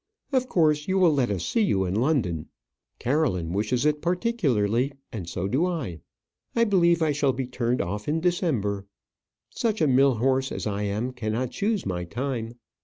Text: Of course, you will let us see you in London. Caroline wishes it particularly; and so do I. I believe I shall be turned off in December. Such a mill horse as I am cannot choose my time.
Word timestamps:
Of 0.31 0.49
course, 0.49 0.87
you 0.87 0.97
will 0.97 1.13
let 1.13 1.29
us 1.29 1.45
see 1.45 1.61
you 1.61 1.85
in 1.85 1.93
London. 1.93 2.47
Caroline 2.97 3.53
wishes 3.53 3.85
it 3.85 4.01
particularly; 4.01 4.93
and 5.13 5.29
so 5.29 5.47
do 5.47 5.67
I. 5.67 5.99
I 6.55 6.63
believe 6.63 7.03
I 7.03 7.11
shall 7.11 7.33
be 7.33 7.45
turned 7.45 7.81
off 7.81 8.07
in 8.07 8.19
December. 8.19 8.87
Such 9.51 9.79
a 9.79 9.85
mill 9.85 10.15
horse 10.15 10.51
as 10.51 10.65
I 10.65 10.81
am 10.81 11.11
cannot 11.13 11.51
choose 11.51 11.85
my 11.85 12.03
time. 12.03 12.55